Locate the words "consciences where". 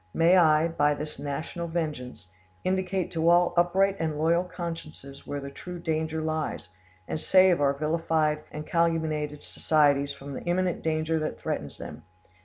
4.43-5.39